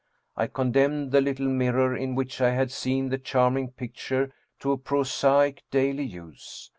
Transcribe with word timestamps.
I 0.35 0.47
condemned 0.47 1.11
the 1.11 1.21
little 1.21 1.45
mirror 1.45 1.95
in 1.95 2.15
which 2.15 2.41
I 2.41 2.49
had 2.49 2.71
seen 2.71 3.09
the 3.09 3.19
charming 3.19 3.69
picture 3.69 4.33
to 4.61 4.71
a 4.71 4.77
prosaic 4.79 5.61
daily 5.69 6.05
use. 6.05 6.69